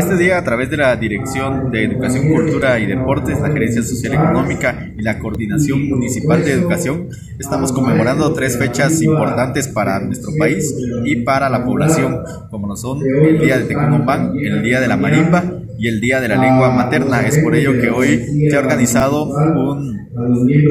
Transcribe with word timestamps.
Este 0.00 0.16
día, 0.16 0.38
a 0.38 0.42
través 0.42 0.70
de 0.70 0.78
la 0.78 0.96
Dirección 0.96 1.70
de 1.70 1.84
Educación, 1.84 2.32
Cultura 2.32 2.78
y 2.78 2.86
Deportes, 2.86 3.38
la 3.38 3.50
Gerencia 3.50 3.82
Social 3.82 4.14
Económica 4.14 4.90
y 4.96 5.02
la 5.02 5.18
Coordinación 5.18 5.90
Municipal 5.90 6.42
de 6.42 6.52
Educación, 6.52 7.10
estamos 7.38 7.70
conmemorando 7.70 8.32
tres 8.32 8.56
fechas 8.58 9.02
importantes 9.02 9.68
para 9.68 10.00
nuestro 10.00 10.32
país 10.38 10.74
y 11.04 11.16
para 11.16 11.50
la 11.50 11.66
población, 11.66 12.18
como 12.48 12.66
lo 12.66 12.76
son 12.76 13.02
el 13.06 13.40
Día 13.40 13.58
de 13.58 13.64
Tecumán, 13.66 14.32
el 14.42 14.62
Día 14.62 14.80
de 14.80 14.88
la 14.88 14.96
Marimba 14.96 15.44
y 15.80 15.88
el 15.88 16.00
Día 16.00 16.20
de 16.20 16.28
la 16.28 16.36
Lengua 16.36 16.70
Materna. 16.70 17.22
Es 17.22 17.38
por 17.38 17.56
ello 17.56 17.80
que 17.80 17.88
hoy 17.88 18.48
se 18.50 18.54
ha 18.54 18.58
organizado 18.58 19.24
un 19.24 20.00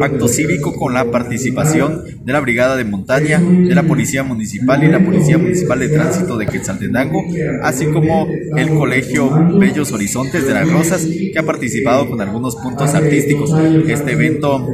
acto 0.04 0.28
cívico 0.28 0.76
con 0.76 0.94
la 0.94 1.10
participación 1.10 2.04
de 2.24 2.34
la 2.34 2.40
Brigada 2.40 2.76
de 2.76 2.84
Montaña, 2.84 3.40
de 3.40 3.74
la 3.74 3.84
Policía 3.84 4.22
Municipal 4.22 4.84
y 4.84 4.88
la 4.88 5.04
Policía 5.04 5.40
Municipal 5.40 5.80
de 5.80 5.90
Tránsito 5.90 6.38
de 6.38 6.46
Quetzaltenango, 6.46 7.24
así 7.64 7.88
como 7.88 8.28
el 8.56 8.70
Colegio 8.70 9.32
Bellos 9.58 9.92
Horizontes 9.92 10.46
de 10.46 10.54
las 10.54 10.72
Rosas, 10.72 11.06
que 11.06 11.40
ha 11.40 11.44
participado 11.44 12.08
con 12.08 12.22
algunos 12.22 12.56
puntos 12.58 12.94
artísticos. 12.94 13.52
Este 13.88 14.12
evento 14.12 14.68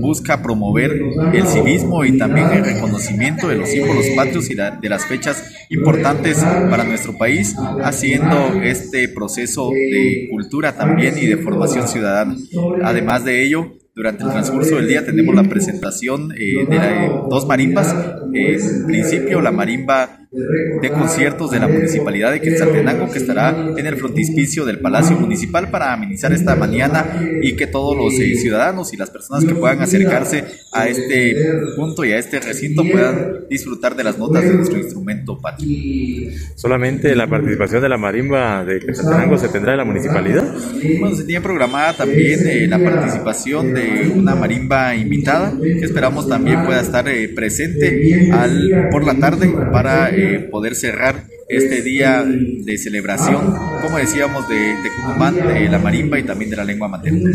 busca 0.00 0.42
promover 0.42 1.00
el 1.32 1.46
civismo 1.46 2.04
y 2.04 2.18
también 2.18 2.50
el 2.50 2.64
reconocimiento 2.64 3.48
de 3.48 3.56
los 3.56 3.68
símbolos 3.68 4.06
patrios 4.16 4.50
y 4.50 4.54
de 4.54 4.88
las 4.88 5.04
fechas 5.06 5.44
importantes 5.68 6.38
para 6.70 6.82
nuestro 6.82 7.16
país, 7.16 7.54
haciendo 7.84 8.60
este 8.62 9.08
proceso 9.08 9.70
de 9.76 10.28
cultura 10.30 10.76
también 10.76 11.14
y 11.18 11.26
de 11.26 11.36
formación 11.36 11.86
ciudadana. 11.88 12.36
Además 12.82 13.24
de 13.24 13.44
ello, 13.44 13.76
durante 13.94 14.24
el 14.24 14.30
transcurso 14.30 14.76
del 14.76 14.88
día 14.88 15.06
tenemos 15.06 15.34
la 15.34 15.44
presentación 15.44 16.32
eh, 16.32 16.66
de 16.68 17.08
dos 17.30 17.46
marimbas. 17.46 17.94
en 18.32 18.86
principio, 18.86 19.40
la 19.40 19.52
marimba 19.52 20.25
de 20.30 20.90
conciertos 20.90 21.50
de 21.50 21.60
la 21.60 21.68
Municipalidad 21.68 22.32
de 22.32 22.40
Quetzaltenango 22.40 23.10
que 23.10 23.18
estará 23.18 23.74
en 23.76 23.86
el 23.86 23.96
frontispicio 23.96 24.64
del 24.64 24.80
Palacio 24.80 25.16
Municipal 25.18 25.70
para 25.70 25.92
amenizar 25.92 26.32
esta 26.32 26.56
mañana 26.56 27.20
y 27.42 27.54
que 27.54 27.66
todos 27.66 27.96
los 27.96 28.14
eh, 28.14 28.34
ciudadanos 28.36 28.92
y 28.92 28.96
las 28.96 29.10
personas 29.10 29.44
que 29.44 29.54
puedan 29.54 29.80
acercarse 29.80 30.44
a 30.72 30.88
este 30.88 31.36
punto 31.76 32.04
y 32.04 32.12
a 32.12 32.18
este 32.18 32.40
recinto 32.40 32.82
puedan 32.90 33.46
disfrutar 33.48 33.96
de 33.96 34.04
las 34.04 34.18
notas 34.18 34.44
de 34.44 34.54
nuestro 34.54 34.78
instrumento 34.78 35.38
patrio. 35.38 36.32
¿Solamente 36.54 37.14
la 37.14 37.28
participación 37.28 37.82
de 37.82 37.88
la 37.88 37.96
marimba 37.96 38.64
de 38.64 38.80
Quetzaltenango 38.80 39.38
se 39.38 39.48
tendrá 39.48 39.72
en 39.72 39.78
la 39.78 39.84
municipalidad? 39.84 40.54
Bueno, 41.00 41.16
se 41.16 41.24
tiene 41.24 41.40
programada 41.40 41.94
también 41.94 42.40
eh, 42.46 42.66
la 42.66 42.78
participación 42.78 43.74
de 43.74 44.12
una 44.14 44.34
marimba 44.34 44.94
invitada 44.94 45.52
que 45.60 45.84
esperamos 45.84 46.28
también 46.28 46.64
pueda 46.64 46.80
estar 46.80 47.08
eh, 47.08 47.28
presente 47.28 48.30
al, 48.32 48.88
por 48.90 49.04
la 49.04 49.14
tarde 49.14 49.52
para 49.72 50.10
eh, 50.16 50.48
poder 50.50 50.74
cerrar 50.74 51.24
este 51.48 51.82
día 51.82 52.24
de 52.24 52.78
celebración, 52.78 53.54
como 53.82 53.98
decíamos, 53.98 54.48
de, 54.48 54.56
de 54.56 55.54
de 55.54 55.68
la 55.68 55.78
marimba 55.78 56.18
y 56.18 56.24
también 56.24 56.50
de 56.50 56.56
la 56.56 56.64
lengua 56.64 56.88
materna. 56.88 57.30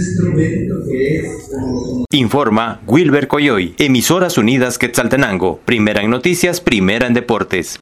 Informa 2.12 2.82
Wilber 2.88 3.28
Coyoy, 3.28 3.74
Emisoras 3.78 4.38
Unidas 4.38 4.78
Quetzaltenango, 4.78 5.62
primera 5.64 6.02
en 6.02 6.10
noticias, 6.10 6.60
primera 6.60 7.08
en 7.08 7.14
deportes. 7.14 7.80